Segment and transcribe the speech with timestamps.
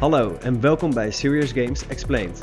[0.00, 2.42] Hallo en welkom bij Serious Games Explained.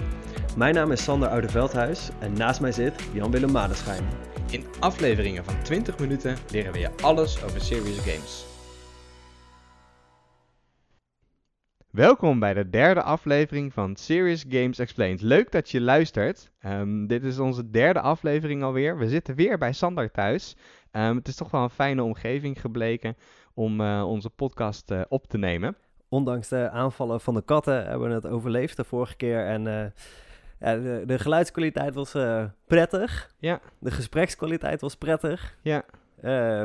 [0.57, 4.03] Mijn naam is Sander Oudeveldhuis en naast mij zit Jan-Willem Madenschijn.
[4.51, 8.45] In afleveringen van 20 minuten leren we je alles over serious games.
[11.89, 15.21] Welkom bij de derde aflevering van Serious Games Explained.
[15.21, 16.51] Leuk dat je luistert.
[16.59, 18.97] Ehm, dit is onze derde aflevering alweer.
[18.97, 20.55] We zitten weer bij Sander thuis.
[20.91, 23.17] Ehm, het is toch wel een fijne omgeving gebleken
[23.53, 25.77] om eh, onze podcast eh, op te nemen.
[26.09, 29.45] Ondanks de aanvallen van de katten hebben we het overleefd de vorige keer.
[29.45, 29.85] En eh,
[30.59, 32.15] ja, de, de, geluidskwaliteit was
[32.67, 33.31] prettig.
[33.39, 33.59] Ja.
[33.79, 35.57] De gesprekskwaliteit was prettig.
[35.61, 35.85] Ja.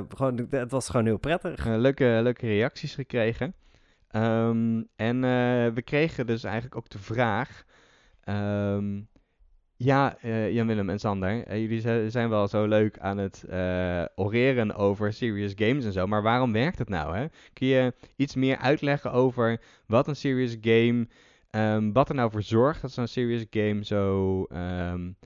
[0.09, 1.65] gewoon, het was gewoon heel prettig.
[1.65, 3.55] leuke, leuke reacties gekregen.
[4.13, 5.21] Um, en
[5.75, 7.65] we kregen dus eigenlijk ook de vraag.
[8.25, 9.09] Um,
[9.85, 14.75] ja, uh, Jan-Willem en Sander, uh, jullie zijn wel zo leuk aan het uh, oreren
[14.75, 17.17] over serious games en zo, maar waarom werkt het nou?
[17.17, 17.27] Hè?
[17.53, 21.07] Kun je iets meer uitleggen over wat een serious game,
[21.51, 25.17] um, wat er nou voor zorgt dat zo'n serious game zo, um,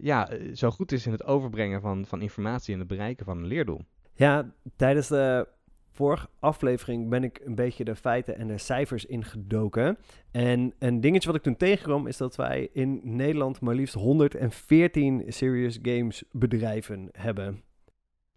[0.00, 3.46] ja, zo goed is in het overbrengen van, van informatie en het bereiken van een
[3.46, 3.80] leerdoel?
[4.14, 5.48] Ja, tijdens de
[5.92, 9.98] vorige aflevering ben ik een beetje de feiten en de cijfers ingedoken.
[10.30, 15.24] En een dingetje wat ik toen tegenkwam is dat wij in Nederland maar liefst 114
[15.28, 17.62] serious games bedrijven hebben.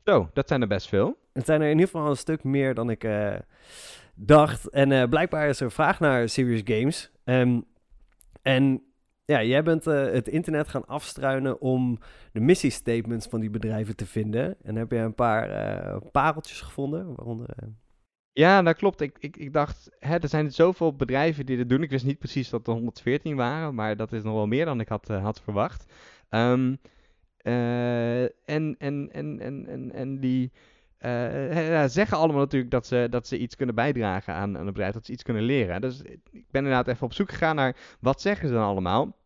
[0.04, 1.18] Zo, dat zijn er best veel.
[1.34, 3.36] Het zijn er in ieder geval een stuk meer dan ik uh,
[4.16, 4.70] dacht.
[4.70, 7.12] En uh, blijkbaar is er vraag naar serious games.
[7.24, 7.66] Um,
[8.42, 8.84] en
[9.26, 12.00] ja, jij bent uh, het internet gaan afstruinen om
[12.32, 14.56] de missiestatements van die bedrijven te vinden.
[14.64, 17.50] En heb je een paar uh, pareltjes gevonden, waaronder...
[17.64, 17.70] Uh...
[18.32, 19.02] Ja, dat klopt.
[19.02, 21.84] Ik, ik, ik dacht, hè, er zijn zoveel bedrijven die dit doen.
[21.84, 24.80] Ik wist niet precies dat er 114 waren, maar dat is nog wel meer dan
[24.80, 25.94] ik had, had verwacht.
[26.30, 26.80] Um,
[27.38, 29.10] en, en, en,
[29.40, 30.52] en, en, en die...
[31.06, 34.94] Uh, zeggen allemaal natuurlijk dat ze, dat ze iets kunnen bijdragen aan, aan een bedrijf,
[34.94, 35.82] dat ze iets kunnen leren.
[35.82, 39.18] Dus ik ben inderdaad even op zoek gegaan naar wat zeggen ze dan allemaal.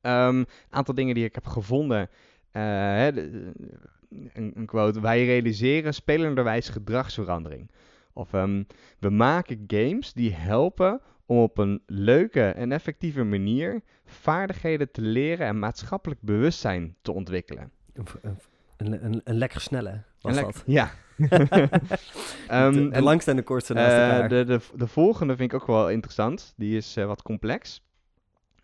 [0.00, 2.08] Een um, aantal dingen die ik heb gevonden.
[2.52, 5.00] Uh, een, een, quote.
[5.00, 7.70] Wij realiseren spelenderwijs gedragsverandering.
[8.12, 8.66] Of um,
[8.98, 15.46] we maken games die helpen om op een leuke en effectieve manier vaardigheden te leren
[15.46, 17.70] en maatschappelijk bewustzijn te ontwikkelen.
[18.86, 20.62] Een, een lekker snelle was dat.
[20.78, 20.90] Ja.
[21.16, 21.28] um,
[22.72, 24.28] de, de langste en de kortste naast elkaar.
[24.28, 26.54] De, de, de volgende vind ik ook wel interessant.
[26.56, 27.82] Die is uh, wat complex.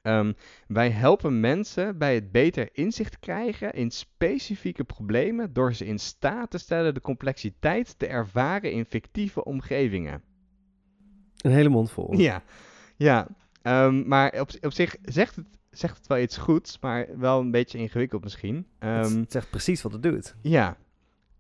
[0.03, 0.37] Um,
[0.67, 6.51] wij helpen mensen bij het beter inzicht krijgen in specifieke problemen door ze in staat
[6.51, 10.23] te stellen de complexiteit te ervaren in fictieve omgevingen.
[11.39, 12.15] Een hele mond vol.
[12.15, 12.43] Ja,
[12.97, 13.27] ja.
[13.63, 17.51] Um, maar op, op zich zegt het, zegt het wel iets goeds, maar wel een
[17.51, 18.67] beetje ingewikkeld misschien.
[18.79, 20.37] Um, het zegt precies wat het doet.
[20.43, 20.77] Ja.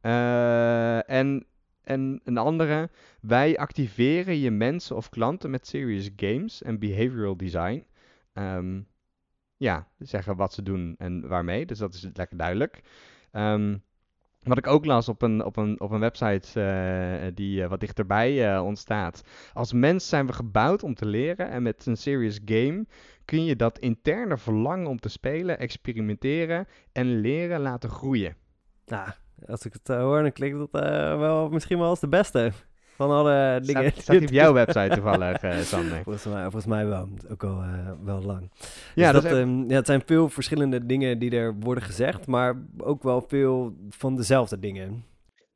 [0.03, 1.47] Uh, en,
[1.83, 2.91] en een andere,
[3.21, 7.85] wij activeren je mensen of klanten met serious games en behavioral design.
[8.33, 8.87] Um,
[9.57, 11.67] ja, zeggen wat ze doen en waarmee.
[11.67, 12.81] Dus dat is lekker duidelijk.
[13.33, 13.83] Um,
[14.43, 17.81] wat ik ook las op een, op een, op een website uh, die uh, wat
[17.81, 19.23] dichterbij uh, ontstaat.
[19.53, 22.87] Als mens zijn we gebouwd om te leren en met een serious game
[23.29, 28.37] kun je dat interne verlangen om te spelen, experimenteren en leren laten groeien.
[28.87, 29.09] Nou,
[29.47, 30.83] als ik het hoor, dan klinkt dat
[31.19, 32.53] wel misschien wel als de beste
[32.95, 33.91] van alle dingen.
[33.91, 36.03] Staat, staat op jouw website toevallig, uh, Sander?
[36.03, 37.09] Volgens mij, volgens mij wel.
[37.31, 38.51] Ook al uh, wel lang.
[38.95, 42.27] Ja, dus dat, dat um, ja, het zijn veel verschillende dingen die er worden gezegd,
[42.27, 45.05] maar ook wel veel van dezelfde dingen.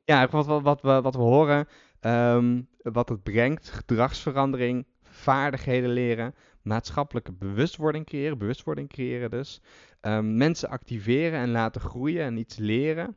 [0.04, 1.68] Ja, wat, wat, wat, we, wat we horen,
[2.00, 9.60] um, wat het brengt, gedragsverandering, vaardigheden leren, maatschappelijke bewustwording creëren, bewustwording creëren dus.
[10.00, 13.16] Um, mensen activeren en laten groeien en iets leren.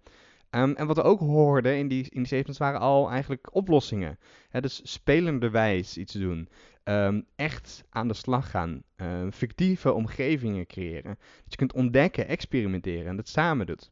[0.49, 4.19] Um, en wat we ook hoorden in die, in die statements waren al eigenlijk oplossingen.
[4.51, 6.49] Dus spelenderwijs iets doen.
[6.83, 8.83] Um, echt aan de slag gaan.
[9.31, 11.17] Fictieve omgevingen creëren.
[11.43, 13.91] Dat je kunt ontdekken, experimenteren en dat samen doet.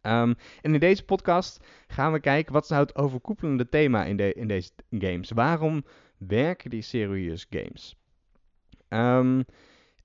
[0.00, 4.48] en in deze podcast gaan we kijken wat nou het overkoepelende thema in, de, in
[4.48, 5.30] deze games.
[5.30, 5.84] Waarom
[6.18, 7.97] werken die serious games?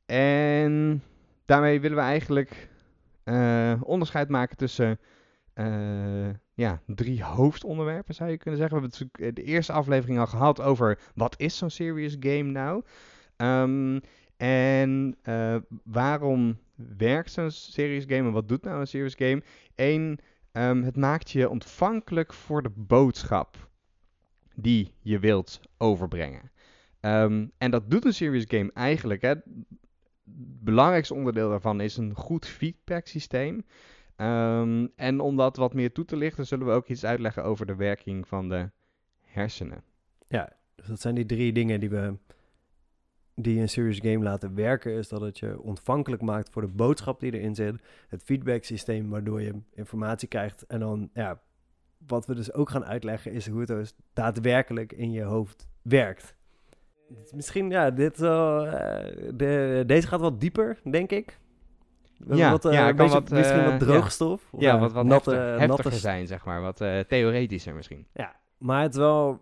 [0.05, 1.03] En
[1.45, 2.69] daarmee willen we eigenlijk
[3.25, 4.99] uh, onderscheid maken tussen
[5.55, 8.77] uh, ja, drie hoofdonderwerpen zou je kunnen zeggen.
[8.77, 12.83] We hebben natuurlijk de eerste aflevering al gehad over wat is zo'n serious game nou?
[13.37, 14.01] Um,
[14.37, 15.17] en
[15.83, 16.57] waarom
[16.97, 19.43] werkt zo'n serious game en wat doet nou een serious game?
[19.75, 20.19] Eén,
[20.51, 23.69] um, het maakt je ontvankelijk voor de boodschap
[24.55, 26.51] die je wilt overbrengen.
[27.05, 29.21] Um, en dat doet een serious game eigenlijk.
[29.21, 29.29] Hè.
[29.29, 29.43] Het
[30.63, 33.65] belangrijkste onderdeel daarvan is een goed feedback systeem.
[34.17, 37.65] Um, en om dat wat meer toe te lichten, zullen we ook iets uitleggen over
[37.65, 38.69] de werking van de
[39.21, 39.83] hersenen.
[40.27, 42.17] Ja, dus dat zijn die drie dingen die we
[43.35, 47.19] die een serious game laten werken, is dat het je ontvankelijk maakt voor de boodschap
[47.19, 47.75] die erin zit.
[48.07, 50.65] Het feedback systeem waardoor je informatie krijgt.
[50.65, 51.41] En dan, ja,
[52.07, 56.35] wat we dus ook gaan uitleggen, is hoe het dus daadwerkelijk in je hoofd werkt.
[57.35, 58.61] Misschien, ja, dit, uh,
[59.33, 61.39] de, deze gaat wat dieper, denk ik.
[62.27, 64.41] Ja, wat, uh, ja, beetje, wat, misschien eh, wat droogstof.
[64.57, 66.61] Ja, wat, wat natte, heftig- natte heftiger zijn, zeg maar.
[66.61, 68.07] Wat eh, theoretischer misschien.
[68.13, 69.41] Ja, maar het is wel,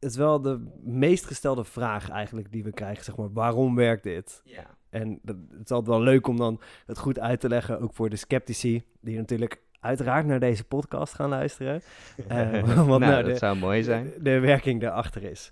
[0.00, 3.32] het is wel de meest gestelde vraag eigenlijk die we krijgen, zeg maar.
[3.32, 4.40] Waarom werkt dit?
[4.44, 4.64] Ja.
[4.90, 7.94] En dat, het is altijd wel leuk om dan het goed uit te leggen, ook
[7.94, 11.82] voor de sceptici, die natuurlijk uiteraard naar deze podcast gaan luisteren.
[12.28, 14.04] Eh, want nou, nou, dat de- zou mooi zijn.
[14.16, 15.50] De, de werking daarachter is.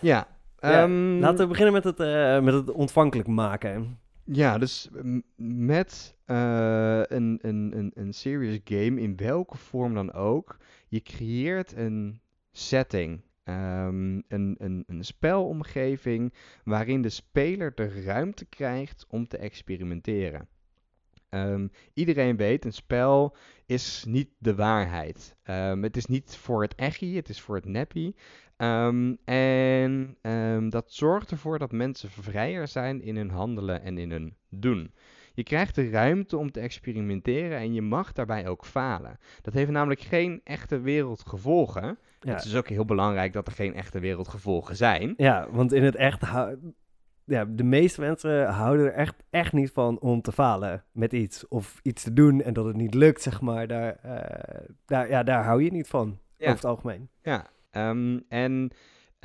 [0.00, 0.26] Ja.
[0.58, 3.98] Ja, ehm, Laten we beginnen met het, eh, met het ontvankelijk maken.
[4.24, 4.90] Ja, dus
[5.36, 10.56] met eh, een, een, een, een serious game, in welke vorm dan ook,
[10.88, 12.20] je creëert een
[12.52, 20.48] setting, ehm, een, een, een spelomgeving waarin de speler de ruimte krijgt om te experimenteren.
[21.28, 23.36] Ehm, iedereen weet, een spel
[23.66, 25.36] is niet de waarheid.
[25.42, 28.14] Ehm, het is niet voor het echie, het is voor het neppie.
[28.56, 34.10] Ehm, en ehm, dat zorgt ervoor dat mensen vrijer zijn in hun handelen en in
[34.10, 34.94] hun doen.
[35.34, 39.18] Je krijgt de ruimte om te experimenteren en je mag daarbij ook falen.
[39.42, 41.98] Dat heeft namelijk geen echte wereldgevolgen.
[42.20, 45.14] Ja, Het is ook heel belangrijk dat er geen echte wereldgevolgen zijn.
[45.16, 46.22] ja want in het echt,
[47.24, 51.48] ja, de meeste mensen houden er echt, echt niet van om te falen met iets.
[51.48, 53.66] Of iets te doen en dat het niet lukt, zeg maar.
[53.66, 56.44] Daar, eh, daar, ja, daar hou je niet van, Ja.
[56.44, 57.08] over het algemeen.
[57.22, 58.70] Ja, ehm, en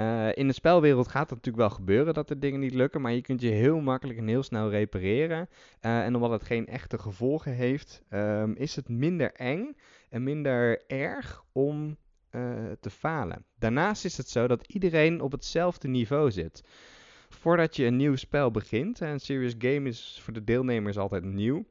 [0.01, 3.11] eh, in de spelwereld gaat het natuurlijk wel gebeuren dat er dingen niet lukken, maar
[3.11, 5.49] je kunt je heel makkelijk en heel snel repareren.
[5.79, 9.75] Eh, en omdat het geen echte gevolgen heeft, ehm, is het minder eng
[10.09, 11.97] en minder erg om
[12.29, 12.41] eh,
[12.79, 13.45] te falen.
[13.59, 16.63] Daarnaast is het zo dat iedereen op hetzelfde niveau zit.
[17.29, 21.23] Voordat je een nieuw spel begint, en een serious game is voor de deelnemers altijd
[21.23, 21.65] nieuw,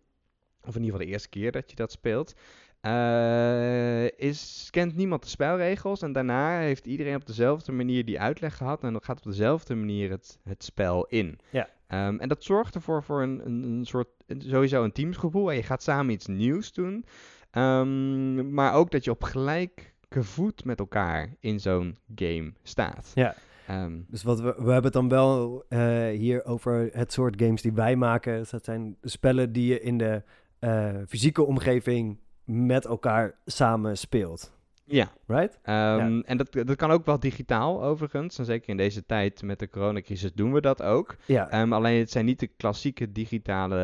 [0.61, 2.35] of in ieder geval de eerste keer dat je dat speelt,
[2.81, 8.57] eh, is, kent niemand de spelregels en daarna heeft iedereen op dezelfde manier die uitleg
[8.57, 11.39] gehad en dan gaat op dezelfde manier het, het spel in.
[11.51, 11.69] Ja.
[11.87, 15.63] Ehm, en dat zorgt ervoor voor een, een, een soort, sowieso een teamsgevoel en je
[15.63, 17.05] gaat samen iets nieuws doen.
[17.51, 23.13] Ehm, maar ook dat je op gelijke voet met elkaar in zo'n game staat.
[23.15, 23.35] Ja.
[23.67, 27.63] Ehm, Dus wat we, we hebben het dan wel eh, hier over het soort games
[27.63, 28.39] die wij maken.
[28.39, 30.23] Dus dat zijn spellen die je in de
[30.59, 32.19] eh, fysieke omgeving
[32.51, 34.59] met elkaar samen speelt.
[34.85, 35.59] ja, Right?
[35.63, 38.39] Ehm, En dat, dat kan ook wel digitaal overigens.
[38.39, 41.17] En zeker in deze tijd met de coronacrisis doen we dat ook.
[41.27, 43.77] Ja, Ehm, alleen het zijn niet de klassieke digitale,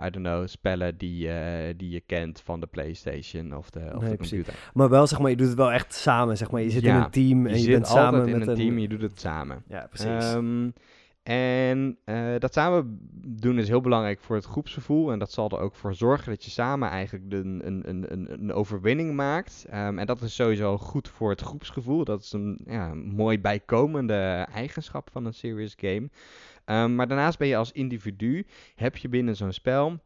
[0.00, 3.80] eh, I don't know, spellen die, eh, die je kent van de PlayStation of de,
[3.94, 4.36] of Nee, de precies.
[4.44, 4.70] computer.
[4.74, 6.36] maar wel zeg maar, je doet het wel echt samen.
[6.36, 6.62] Zeg maar.
[6.62, 9.02] Je zit in een team en je, bent samen in met een team, je doet
[9.02, 9.62] het samen.
[9.68, 10.06] Ja, precies.
[10.32, 10.70] Ehm,
[11.26, 15.12] en eh, dat samen doen is heel belangrijk voor het groepsgevoel.
[15.12, 18.52] En dat zal er ook voor zorgen dat je samen eigenlijk een, een, een, een,
[18.52, 19.66] overwinning maakt.
[19.68, 22.04] Ehm, en dat is sowieso goed voor het groepsgevoel.
[22.04, 26.10] Dat is een ja, mooi bijkomende eigenschap van een serious game.
[26.64, 29.98] Ehm, maar daarnaast ben je als individu, heb je binnen zo'n spel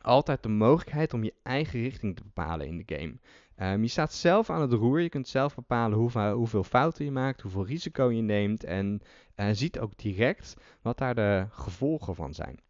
[0.00, 3.14] altijd de mogelijkheid om je eigen richting te bepalen in de game.
[3.60, 5.00] Ehm, je staat zelf aan het roer.
[5.00, 5.98] Je kunt zelf bepalen
[6.32, 8.64] hoeveel, fouten je maakt, hoeveel risico je neemt.
[8.64, 9.00] En
[9.34, 12.60] eh, ziet ook direct wat daar de gevolgen van zijn.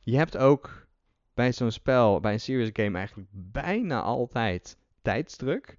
[0.00, 0.86] Je hebt ook
[1.34, 5.74] bij zo'n spel, bij een serious game, eigenlijk bijna altijd tijdsdruk.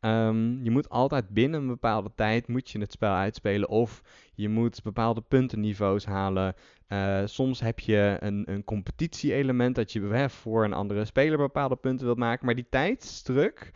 [0.00, 4.02] Ehm, je moet altijd binnen een bepaalde tijd moet je het spel uitspelen of
[4.34, 6.54] je moet bepaalde puntenniveaus halen.
[6.88, 11.76] Eh, soms heb je een, een competitie-element dat je hè, voor een andere speler bepaalde
[11.76, 12.46] punten wilt maken.
[12.46, 13.70] Maar die tijdsdruk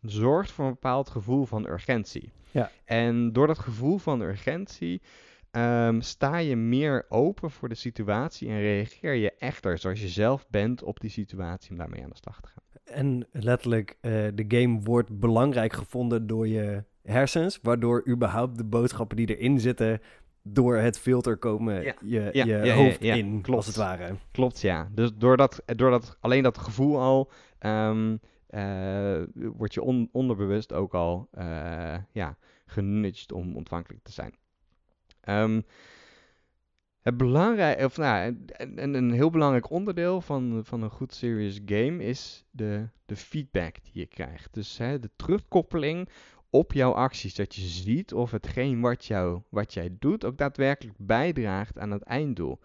[0.00, 2.32] zorgt voor een bepaald gevoel van urgentie.
[2.50, 2.70] Ja.
[2.84, 5.02] En door dat gevoel van urgentie
[5.50, 10.46] ehm, sta je meer open voor de situatie en reageer je echter zoals je zelf
[10.48, 12.62] bent op die situatie om daarmee aan de slag te gaan.
[12.84, 19.16] En letterlijk, eh, de game wordt belangrijk gevonden door je hersens, waardoor überhaupt de boodschappen
[19.16, 20.00] die erin zitten
[20.46, 21.94] door het filter komen Ja.
[22.00, 23.56] je, Ja, je ja, ja, hoofd in, klopt.
[23.56, 24.14] als het ware.
[24.30, 24.88] Klopt, ja.
[24.92, 30.94] Dus door dat, door dat, alleen dat gevoel al, eh, word je on- onderbewust ook
[30.94, 32.36] al eh, ja,
[32.66, 34.34] genudged om ontvankelijk te zijn.
[35.20, 35.60] Ehm,
[37.00, 41.60] het belangrijk, of nou, een, een- een heel belangrijk onderdeel van, van een goed serious
[41.66, 44.54] game is de, de feedback die je krijgt.
[44.54, 46.08] Dus hè, de terugkoppeling
[46.54, 47.34] op jouw acties.
[47.34, 52.02] Dat je ziet of hetgeen wat, jou, wat jij doet ook daadwerkelijk bijdraagt aan het
[52.02, 52.58] einddoel.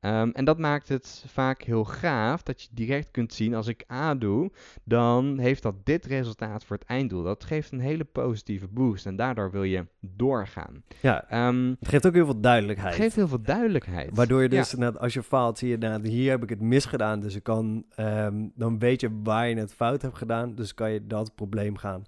[0.00, 3.84] Ehm, en dat maakt het vaak heel gaaf dat je direct kunt zien als ik
[3.92, 4.50] A doe,
[4.84, 7.22] dan heeft dat dit resultaat voor het einddoel.
[7.22, 10.82] Dat geeft een hele positieve boost en daardoor wil je doorgaan.
[11.00, 12.94] Ja, Ehm, het geeft ook heel veel het duidelijkheid.
[12.94, 14.10] geeft heel veel duidelijkheid.
[14.16, 14.56] Waardoor je Ja.
[14.58, 17.20] dus, nou, als je faalt, zie je, nou, hier heb ik het misgedaan.
[17.20, 20.54] Dus ik kan, ehm, dan weet je waar je het fout hebt gedaan.
[20.54, 22.04] Dus kan je dat probleem gaan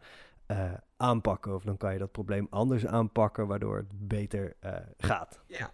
[0.47, 1.55] eh, aanpakken.
[1.55, 5.41] Of dan kan je dat probleem anders aanpakken, waardoor het beter eh, gaat.
[5.47, 5.71] Ja.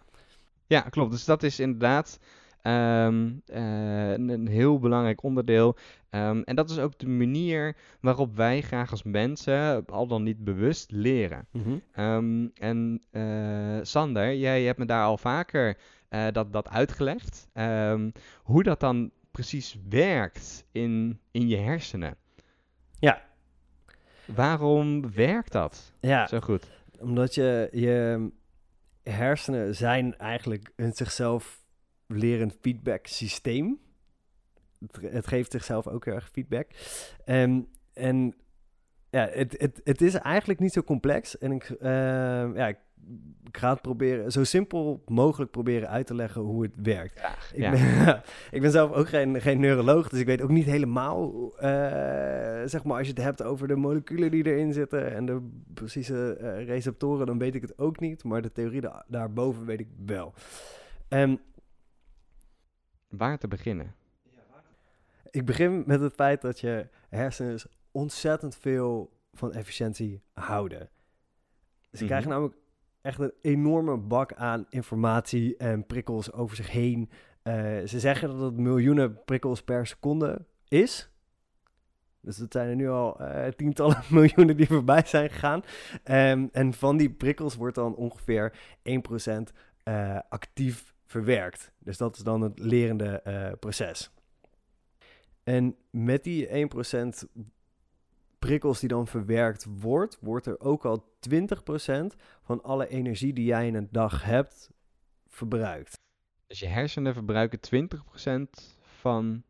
[0.67, 1.11] ja, klopt.
[1.11, 2.19] Dus dat is inderdaad
[2.61, 5.75] ehm, eh, een, een heel belangrijk onderdeel.
[6.09, 10.43] Ehm, en dat is ook de manier waarop wij graag als mensen, al dan niet
[10.43, 11.47] bewust, leren.
[11.91, 13.01] Ehm, en
[13.81, 15.77] Sander, jij hebt me daar al vaker
[16.31, 17.47] dat, dat uitgelegd.
[18.43, 22.15] Hoe dat dan precies werkt in, in je hersenen.
[22.99, 23.28] Ja.
[24.35, 26.67] Waarom werkt dat Ja, zo goed?
[26.99, 28.29] omdat je, je
[29.03, 31.59] hersenen zijn eigenlijk een zichzelf
[32.07, 33.79] lerend feedback systeem.
[34.79, 36.67] Het, het geeft zichzelf ook heel erg feedback.
[37.25, 37.61] Ehm,
[37.93, 38.35] en
[39.09, 41.37] ja, het, het, het is eigenlijk niet zo complex.
[41.37, 42.77] En ik, ehm, ja, ik,
[43.43, 47.19] ik ga het proberen zo simpel mogelijk proberen uit te leggen hoe het werkt.
[47.53, 47.71] Ik, Ja.
[47.71, 48.21] ben,
[48.57, 51.69] ik ben zelf ook geen, geen neuroloog, dus ik weet ook niet helemaal, eh,
[52.65, 56.33] zeg maar, als je het hebt over de moleculen die erin zitten en de precieze
[56.33, 59.87] eh, receptoren, dan weet ik het ook niet, maar de theorie da- daarboven weet ik
[60.05, 60.33] wel.
[61.07, 61.35] Ehm,
[63.09, 63.95] Waar te beginnen?
[65.31, 67.59] ik begin met het feit dat je hersenen
[67.91, 70.89] ontzettend veel van efficiëntie houden.
[71.91, 72.05] Ze Mhm.
[72.05, 72.55] krijgen namelijk
[73.09, 77.09] echt een enorme bak aan informatie en prikkels over zich heen.
[77.41, 77.53] Eh,
[77.85, 81.09] ze zeggen dat het miljoenen prikkels per seconde is.
[82.21, 85.63] Dus dat zijn er nu al eh, tientallen miljoenen die voorbij zijn gegaan.
[86.03, 91.71] Ehm, en van die prikkels wordt dan ongeveer 1% eh, actief verwerkt.
[91.79, 93.21] Dus dat is dan het lerende
[93.59, 94.11] proces.
[95.43, 97.25] En met die 1%
[98.39, 101.35] prikkels die dan verwerkt wordt, wordt er ook al 20%
[102.43, 104.71] van alle energie die jij in een dag hebt
[105.27, 105.97] verbruikt.
[106.47, 109.43] Dus je hersenen verbruiken 20% van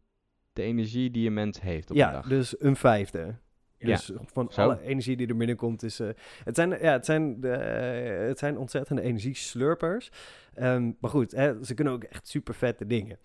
[0.53, 2.27] de energie die een mens heeft op een ja, dag.
[2.27, 3.35] dus een vijfde.
[3.77, 4.61] Ja, Dus van zo.
[4.61, 5.99] alle energie die er binnenkomt is...
[5.99, 6.09] eh,
[6.43, 10.11] het, zijn, ja, het, zijn eh, het zijn ontzettende energieslurpers.
[10.53, 13.17] Ehm, maar goed, hè, ze kunnen ook echt super vette dingen.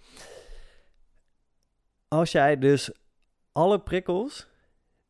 [2.09, 2.91] Als jij dus
[3.53, 4.49] alle prikkels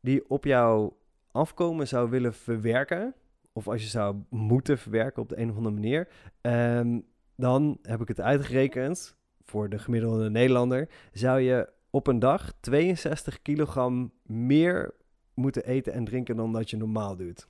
[0.05, 0.93] die op jou
[1.31, 3.15] afkomen zou willen verwerken...
[3.53, 6.07] of als je zou moeten verwerken op de een of andere manier...
[6.41, 6.99] ehm,
[7.35, 10.89] dan heb ik het uitgerekend voor de gemiddelde Nederlander...
[11.11, 14.93] zou je op een dag 62 kilogram meer
[15.33, 17.47] moeten eten en drinken dan dat je normaal doet.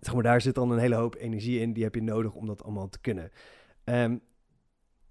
[0.00, 1.72] Zeg maar, daar zit dan een hele hoop energie in.
[1.72, 3.30] Die heb je nodig om dat allemaal te kunnen.
[3.84, 4.16] Ehm,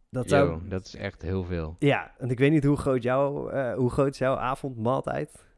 [0.09, 0.50] dat zou...
[0.50, 1.75] Yo, dat is echt heel veel.
[1.79, 5.50] Ja, want ik weet niet hoe groot, jouw eh, hoe groot is jouw avondmaaltijd?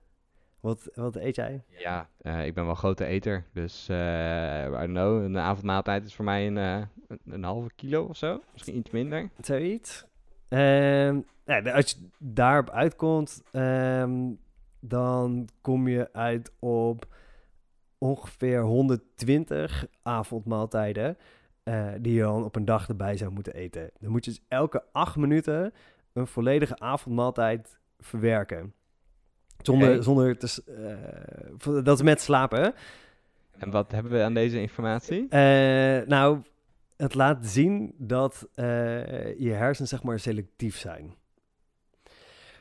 [0.64, 1.64] Wat, wat eet jij?
[1.68, 3.46] Ja, eh, ik ben wel grote eter.
[3.54, 7.70] Dus, eh I don't know, een avondmaaltijd is voor mij een, eh, een, een halve
[7.76, 8.42] kilo of zo.
[8.52, 9.30] Misschien iets minder.
[9.42, 10.06] Zoiets.
[10.48, 14.32] Ehm, de- als je daarop uitkomt, ehm,
[14.80, 17.08] dan kom je uit op
[17.98, 21.18] ongeveer 120 avondmaaltijden
[22.02, 23.92] die je dan op een dag erbij zou moeten eten.
[24.00, 25.74] Dan moet je dus elke acht minuten
[26.14, 28.74] een volledige avondmaaltijd verwerken.
[29.62, 30.64] Zonder, zonder te...
[31.68, 32.74] eh, dat is met slapen?
[33.58, 35.28] En wat hebben we aan deze informatie?
[35.30, 36.38] Eh, nou,
[36.98, 38.66] het laat zien dat eh,
[39.40, 41.14] je hersenen zeg maar selectief zijn.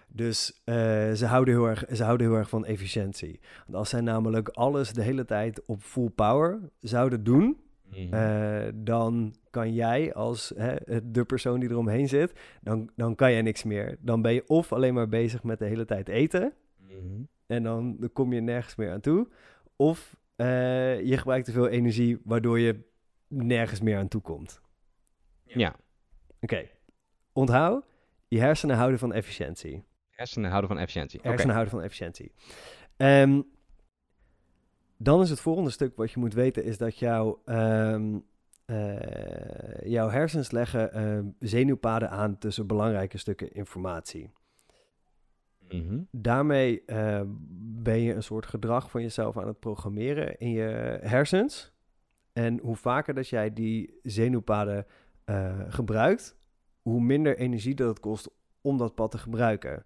[0.09, 0.75] Dus eh,
[1.13, 3.41] ze, houden heel erg, ze houden heel erg van efficiëntie.
[3.67, 7.57] Want als zij namelijk alles de hele tijd op full power zouden doen,
[7.97, 8.15] Mhm.
[8.15, 12.33] eh, dan kan jij als hè, de persoon die eromheen zit,
[12.63, 13.97] dan, dan kan je niks meer.
[14.01, 16.53] Dan ben je of alleen maar bezig met de hele tijd eten,
[16.93, 17.23] Mhm.
[17.47, 19.29] en dan, dan kom je nergens meer aan toe.
[19.77, 22.81] Of eh, je gebruikt te veel energie, waardoor je
[23.29, 24.61] nergens meer aan toe komt.
[25.45, 25.77] Ja,
[26.41, 26.69] Oké,
[27.33, 27.85] onthoud,
[28.29, 29.85] je hersenen houden van efficiëntie.
[30.11, 31.21] hersenen houden van efficiëntie.
[31.23, 32.33] Hersenen houden van efficiëntie.
[32.97, 33.43] Ehm,
[34.97, 38.19] dan is het volgende stuk wat je moet weten, is dat jouw, ehm,
[38.65, 44.31] eh, jouw hersens leggen ehm, zenuwpaden aan tussen belangrijke stukken informatie.
[45.73, 46.01] Mhm.
[46.11, 47.21] daarmee eh,
[47.83, 51.73] ben je een soort gedrag van jezelf aan het programmeren in je hersens.
[52.33, 54.87] En hoe vaker dat jij die zenuwpaden
[55.25, 56.37] eh, gebruikt,
[56.83, 59.85] hoe minder energie dat het kost om dat pad te gebruiken.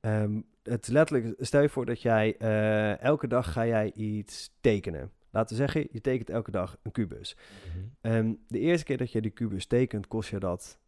[0.00, 5.10] Ehm, het letterlijk, stel je voor dat jij eh, elke dag ga jij iets tekenen.
[5.30, 7.36] Laten we zeggen, je tekent elke dag een kubus.
[7.36, 7.84] Mhm.
[8.00, 10.78] Ehm, de eerste keer dat je die kubus tekent, kost je dat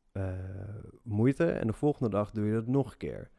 [1.02, 3.30] moeite en de volgende dag doe je dat nog een keer.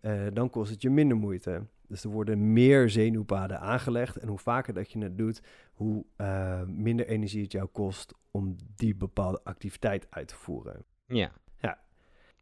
[0.00, 1.66] Eh, dan kost het je minder moeite.
[1.88, 4.16] Dus er worden meer zenuwpaden aangelegd.
[4.16, 5.42] En hoe vaker dat je het doet,
[5.72, 10.84] hoe eh, minder energie het jou kost om die bepaalde activiteit uit te voeren.
[11.06, 11.32] Ja.
[11.58, 11.78] Ja.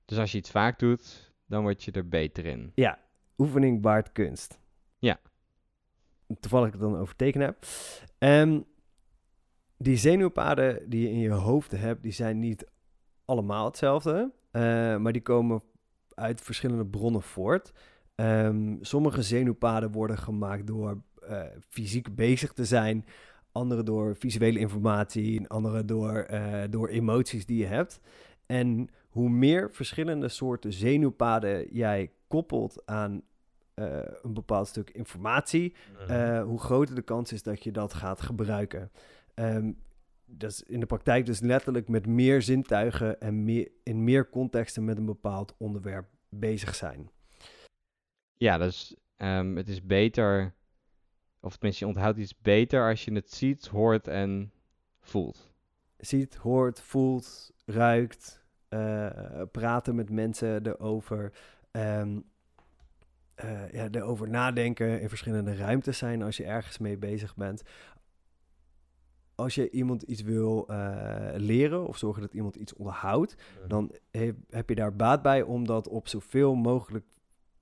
[0.04, 2.72] Dus als je iets vaak doet, dan word je er beter in.
[2.74, 2.98] Ja,
[3.38, 4.60] oefening baart kunst.
[4.98, 5.20] Ja.
[6.40, 7.66] Toevallig ik het dan over tekenen heb.
[8.18, 8.60] Ehm,
[9.76, 12.70] die zenuwpaden die je in je hoofd hebt, die zijn niet
[13.24, 14.32] allemaal hetzelfde.
[14.50, 14.62] eh,
[14.96, 15.62] maar die komen
[16.18, 17.72] uit verschillende bronnen voort.
[18.14, 23.04] Ehm, sommige zenuwpaden worden gemaakt door eh, fysiek bezig te zijn.
[23.52, 25.38] Andere door visuele informatie.
[25.38, 28.00] En andere door, eh, door emoties die je hebt.
[28.46, 33.22] En hoe meer verschillende soorten zenuwpaden jij koppelt aan
[33.78, 35.74] eh, een bepaald stuk informatie,
[36.08, 38.90] eh, hoe groter de kans is dat je dat gaat gebruiken.
[39.34, 39.72] Ehm,
[40.30, 44.84] dat is in de praktijk dus letterlijk met meer zintuigen en meer, in meer contexten
[44.84, 47.10] met een bepaald onderwerp bezig zijn.
[48.36, 50.54] Ja, dus het is beter,
[51.40, 54.52] of tenminste je onthoudt iets beter als je het ziet, hoort en
[55.00, 55.50] voelt.
[55.96, 61.32] Ziet, hoort, voelt, ruikt, eh, praten met mensen erover.
[61.70, 62.20] ehm,
[63.34, 67.62] eh, ja, erover nadenken in verschillende ruimtes zijn als je ergens mee bezig bent.
[69.38, 74.36] Als je iemand iets wil eh, leren of zorgen dat iemand iets onderhoudt, dan heb,
[74.50, 77.04] heb je daar baat bij om dat op zoveel mogelijk,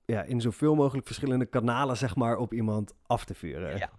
[0.05, 3.77] ja, in zoveel mogelijk verschillende kanalen, zeg maar, op iemand af te vuren.
[3.77, 3.89] Ja.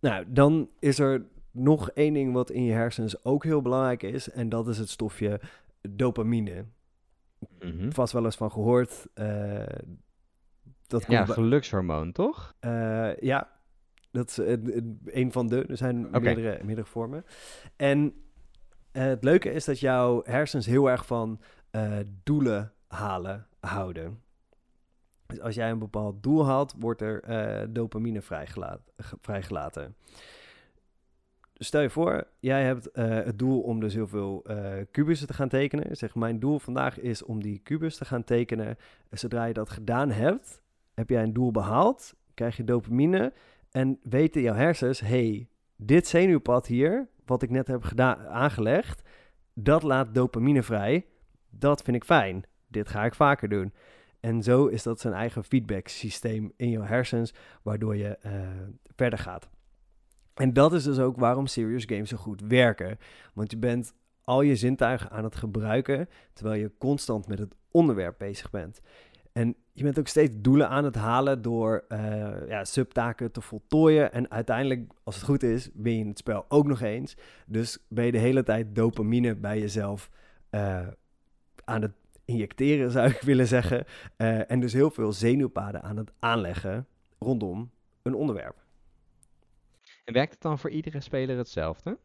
[0.00, 4.30] Nou, dan is er nog één ding wat in je hersens ook heel belangrijk is,
[4.30, 5.40] en dat is het stofje
[5.90, 6.64] dopamine.
[7.60, 7.90] Mhm.
[7.90, 9.06] Vast wel eens van gehoord.
[9.14, 9.62] eh,
[10.86, 12.54] dat Ja, gelukshormoon, toch?
[12.60, 13.52] eh, ja,
[14.14, 15.64] dat is een, een- van de.
[15.68, 17.24] Er zijn meerdere, meerdere vormen.
[17.76, 18.14] En
[18.92, 21.40] eh, het leuke is dat jouw hersens heel erg van
[21.70, 21.92] eh,
[22.22, 24.22] doelen halen houden.
[25.26, 29.94] Dus als jij een bepaald doel haalt, wordt er eh, dopamine vrijgelaten, ge- vrijgelaten.
[31.52, 34.44] Dus stel je voor, jij hebt het doel om dus heel veel
[34.90, 35.96] kubussen te gaan tekenen.
[35.96, 38.76] Zeg, mijn doel vandaag is om die kubus te gaan tekenen.
[39.10, 40.62] Zodra je dat gedaan hebt,
[40.94, 43.32] heb jij een doel behaald, krijg je dopamine
[43.74, 47.92] en weten jouw hersens, hey, dit zenuwpad hier, wat ik net heb
[48.28, 49.02] aangelegd,
[49.54, 51.06] dat laat dopamine vrij.
[51.50, 52.44] Dat vind ik fijn.
[52.66, 53.72] Dit ga ik vaker doen.
[54.20, 58.32] En zo is dat zijn eigen feedback systeem in jouw hersens, waardoor je eh,
[58.96, 59.48] verder gaat.
[60.34, 62.98] En dat is dus ook waarom serious games zo goed werken.
[63.32, 68.18] Want je bent al je zintuigen aan het gebruiken, terwijl je constant met het onderwerp
[68.18, 68.80] bezig bent.
[69.34, 74.12] En je bent ook steeds doelen aan het halen door eh, ja, subtaken te voltooien.
[74.12, 77.16] En uiteindelijk, als het goed is, win je het spel ook nog eens.
[77.46, 80.10] Dus ben je de hele tijd dopamine bij jezelf
[80.50, 80.86] eh,
[81.64, 81.92] aan het
[82.24, 83.84] injecteren, zou ik willen zeggen.
[84.16, 86.86] Eh, en dus heel veel zenuwpaden aan het aanleggen
[87.18, 87.70] rondom
[88.02, 88.56] een onderwerp.
[90.04, 91.98] En werkt het dan voor iedere speler hetzelfde?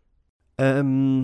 [0.55, 1.23] Ehm,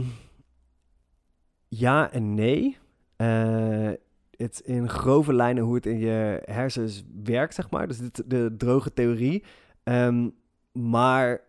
[1.67, 2.77] ja en nee.
[3.15, 3.91] Eh,
[4.37, 7.87] het in grove lijnen hoe het in je hersens werkt, zeg maar.
[7.87, 9.43] Dus dit, de droge theorie.
[9.83, 10.29] Ehm,
[10.71, 11.41] maar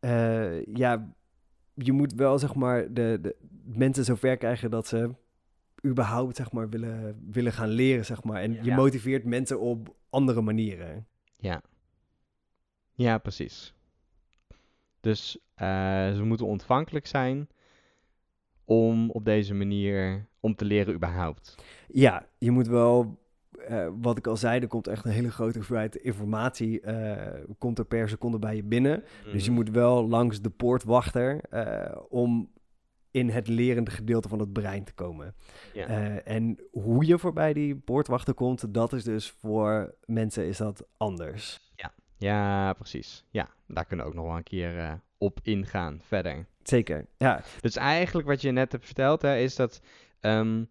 [0.00, 1.14] eh, ja,
[1.74, 5.14] je moet wel, zeg maar, de, de mensen zover krijgen dat ze
[5.86, 8.42] überhaupt, zeg maar, willen, willen gaan leren, zeg maar.
[8.42, 11.06] En je motiveert mensen op andere manieren.
[11.36, 11.62] Ja.
[12.92, 13.74] Ja, precies.
[15.00, 17.48] Dus eh, ze moeten ontvankelijk zijn
[18.66, 21.54] om op deze manier, om te leren überhaupt.
[21.88, 23.18] Ja, je moet wel,
[23.66, 27.78] eh, wat ik al zei, er komt echt een hele grote hoeveelheid informatie, eh, komt
[27.78, 29.04] er per seconde bij je binnen.
[29.32, 29.58] Dus je Mhm.
[29.60, 32.54] moet wel langs de poortwachter eh, om
[33.10, 35.34] in het lerende gedeelte van het brein te komen.
[35.72, 35.86] Ja.
[36.18, 41.64] En hoe je voorbij die poortwachter komt, dat is dus voor mensen is dat anders.
[42.18, 43.24] Ja, precies.
[43.30, 46.46] Ja, daar kunnen we ook nog wel een keer op ingaan verder.
[46.68, 47.42] Zeker, ja.
[47.60, 49.80] Dus eigenlijk wat je net hebt verteld, hè, is dat
[50.20, 50.64] ehm,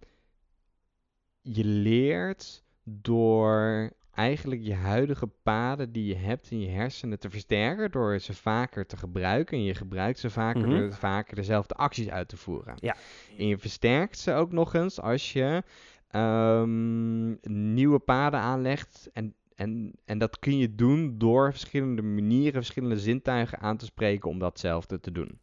[1.42, 7.92] je leert door eigenlijk je huidige paden die je hebt in je hersenen te versterken,
[7.92, 9.58] door ze vaker te gebruiken.
[9.58, 10.70] En je gebruikt ze vaker Mhm.
[10.70, 12.74] door vaker dezelfde acties uit te voeren.
[12.80, 12.96] Ja.
[13.38, 15.64] En je versterkt ze ook nog eens als je
[16.10, 17.30] ehm,
[17.74, 19.10] nieuwe paden aanlegt.
[19.14, 24.30] En, en, en dat kun je doen door verschillende manieren, verschillende zintuigen aan te spreken
[24.30, 25.40] om datzelfde te doen.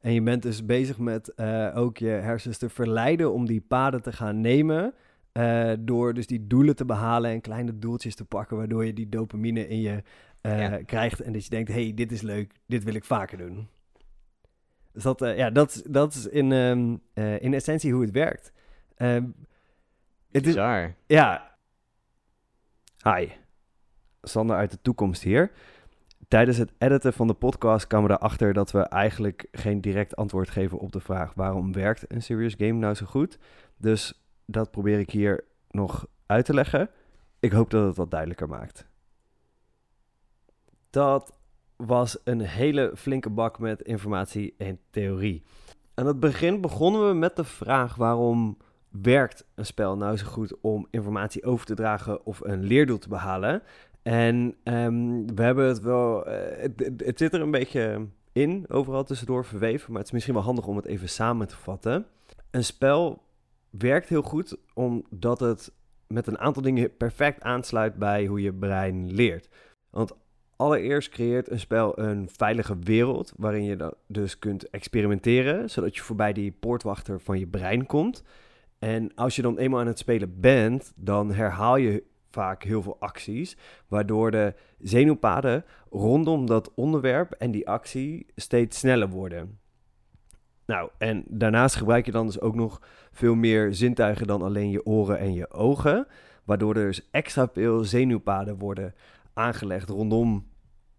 [0.00, 4.02] En je bent dus bezig met eh, ook je hersens te verleiden om die paden
[4.02, 4.94] te gaan nemen.
[5.32, 9.08] eh, door dus die doelen te behalen en kleine doeltjes te pakken, waardoor je die
[9.08, 10.02] dopamine in je
[10.40, 10.82] eh, Ja.
[10.82, 11.20] krijgt.
[11.20, 13.68] En dat je denkt, hey, dit is leuk, dit wil ik vaker doen.
[14.92, 18.52] Dus dat, ja, dat, is- dat is in, ehm, eh, in essentie hoe het werkt.
[18.96, 19.24] Ehm,
[20.30, 20.54] het is,
[21.06, 21.56] ja.
[23.04, 23.28] Hi.
[24.22, 25.50] Sander uit de toekomst hier.
[26.28, 30.50] Tijdens het editen van de podcast kwamen we erachter dat we eigenlijk geen direct antwoord
[30.50, 33.38] geven op de vraag waarom werkt een serious game nou zo goed.
[33.76, 36.90] Dus dat probeer ik hier nog uit te leggen.
[37.40, 38.86] Ik hoop dat het wat duidelijker maakt.
[40.90, 41.38] Dat
[41.76, 45.42] was een hele flinke bak met informatie en theorie.
[45.94, 48.56] Aan het begin begonnen we met de vraag waarom
[49.02, 53.08] werkt een spel nou zo goed om informatie over te dragen of een leerdoel te
[53.08, 53.62] behalen.
[54.02, 59.04] En ehm, we hebben het wel, eh, het, het- zit er een beetje in, overal
[59.04, 62.06] tussendoor verweven, maar het is misschien wel handig om het even samen te vatten.
[62.50, 63.22] Een spel
[63.70, 65.72] werkt heel goed omdat het
[66.06, 69.48] met een aantal dingen perfect aansluit bij hoe je brein leert.
[69.90, 70.12] Want
[70.56, 76.32] allereerst creëert een spel een veilige wereld waarin je dus kunt experimenteren, zodat je voorbij
[76.32, 78.22] die poortwachter van je brein komt.
[78.78, 82.96] En als je dan eenmaal aan het spelen bent, dan herhaal je vaak heel veel
[83.00, 83.56] acties,
[83.88, 89.58] waardoor de zenuwpaden rondom dat onderwerp en die actie steeds sneller worden.
[90.66, 94.86] Nou, en daarnaast gebruik je dan dus ook nog veel meer zintuigen dan alleen je
[94.86, 96.06] oren en je ogen,
[96.44, 98.94] waardoor er dus extra veel zenuwpaden worden
[99.32, 100.46] aangelegd rondom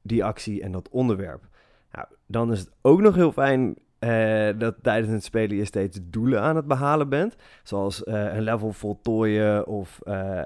[0.01, 1.47] die actie en dat onderwerp.
[1.91, 5.99] Nou, dan is het ook nog heel fijn eh, dat tijdens het spelen je steeds
[6.03, 7.35] doelen aan het behalen bent.
[7.63, 10.41] Zoals eh, een level voltooien of eh,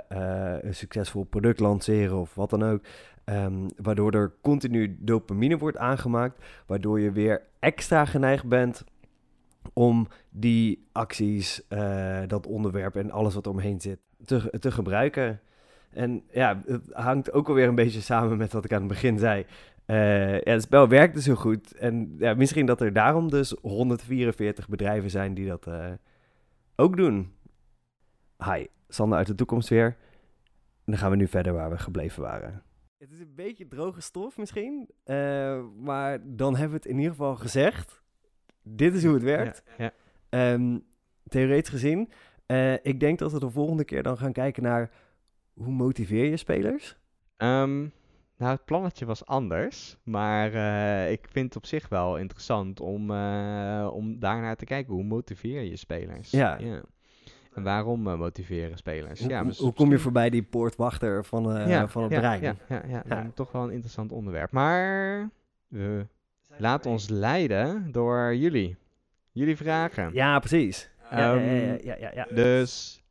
[0.62, 2.82] een succesvol product lanceren of wat dan ook.
[3.24, 6.46] Ehm, waardoor er continu dopamine wordt aangemaakt.
[6.66, 8.84] Waardoor je weer extra geneigd bent
[9.74, 11.68] om die acties,
[12.28, 15.40] dat onderwerp en alles wat omheen zit te, te gebruiken.
[15.94, 19.20] En ja, het hangt ook alweer een beetje samen met wat ik aan het begin
[19.20, 19.46] zei.
[19.86, 21.74] Eh, ja, het spel werkte zo goed.
[21.74, 25.92] En ja, misschien dat er daarom dus 144 bedrijven zijn die dat eh,
[26.76, 27.34] ook doen.
[28.46, 29.86] Hi, Sander uit de toekomst weer.
[30.86, 32.64] En dan gaan we nu verder waar we gebleven waren.
[32.98, 34.90] Het is een beetje droge stof misschien.
[35.04, 38.02] eh, maar dan hebben we het in ieder geval gezegd.
[38.62, 39.64] Dit is hoe het werkt.
[39.78, 39.94] Ja, ja.
[40.30, 40.80] Ehm,
[41.28, 42.12] theoretisch gezien.
[42.82, 44.92] ik denk dat we de volgende keer dan gaan kijken naar...
[45.54, 46.98] Hoe motiveer je spelers?
[47.38, 47.88] Ehm,
[48.44, 53.12] nou, het plannetje was anders, maar eh, ik vind het op zich wel interessant om,
[53.12, 54.94] eh, om daarnaar te kijken.
[54.94, 56.32] Hoe motiveer je spelers?
[56.32, 56.60] Ja.
[57.54, 59.20] En waarom eh, motiveren spelers?
[59.20, 62.20] Hoe, ja, hoe- dus hoe kom je voorbij die poortwachter van, eh, van het ja,
[62.20, 62.42] brein?
[62.42, 63.16] Ja, ja, ja, Ja.
[63.16, 63.32] ja.
[63.34, 64.52] toch wel een interessant onderwerp.
[64.52, 65.30] Maar
[65.68, 66.06] we
[66.58, 68.76] laten ons leiden door jullie.
[69.32, 70.14] Jullie vragen.
[70.14, 70.90] Ja, precies.
[71.12, 72.28] Ja, ja, ja, Ehm, ja, ja, ja.
[72.36, 73.03] Dus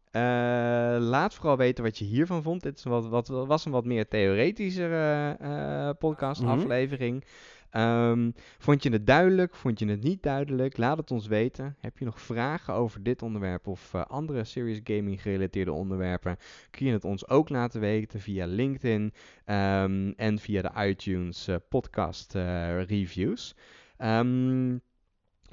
[1.01, 2.63] laat vooral weten wat je hiervan vond.
[2.63, 6.51] Dit is wat, wat, was een wat meer theoretischere eh, podcast, Mhm.
[6.51, 7.25] aflevering.
[7.71, 9.55] Ehm, vond je het duidelijk?
[9.55, 10.77] Vond je het niet duidelijk?
[10.77, 11.77] Laat het ons weten.
[11.81, 16.37] Heb je nog vragen over dit onderwerp of eh, andere serious gaming gerelateerde onderwerpen?
[16.71, 19.13] Kun je het ons ook laten weten via LinkedIn
[19.45, 23.55] ehm, en via de iTunes eh, podcast eh, reviews.
[23.97, 24.77] Ehm,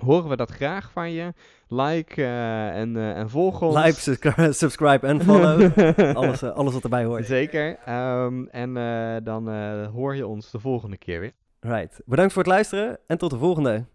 [0.01, 1.33] horen we dat graag van je.
[1.67, 3.75] Like eh, en, eh, en volg ons.
[3.75, 5.71] Like, subscri- subscribe en follow.
[6.17, 7.25] alles, eh, alles wat erbij hoort.
[7.25, 7.77] Zeker.
[7.85, 11.31] Ehm, en eh, dan eh, hoor je ons de volgende keer weer.
[11.59, 12.01] Right.
[12.05, 13.85] Bedankt voor het luisteren en tot de volgende.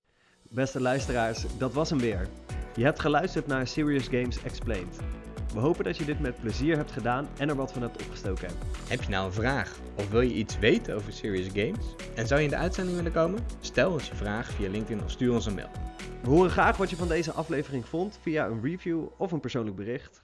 [0.51, 2.29] Beste luisteraars, dat was hem weer.
[2.75, 4.99] Je hebt geluisterd naar Serious Games Explained.
[5.55, 8.49] We hopen dat je dit met plezier hebt gedaan en er wat van hebt opgestoken.
[8.89, 11.95] Heb je nou een vraag of wil je iets weten over Serious Games?
[12.15, 13.41] En zou je in de uitzending willen komen?
[13.61, 15.71] Stel ons je vraag via LinkedIn of stuur ons een mail.
[16.23, 19.77] We horen graag wat je van deze aflevering vond via een review of een persoonlijk
[19.77, 20.24] bericht.